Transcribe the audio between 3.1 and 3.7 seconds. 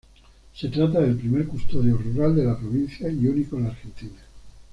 único en la